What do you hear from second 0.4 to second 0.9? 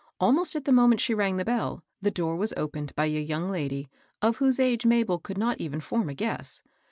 at the